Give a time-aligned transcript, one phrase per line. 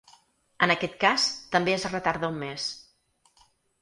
[0.67, 1.27] En aquest cas,
[1.57, 2.67] també es retarda un mes.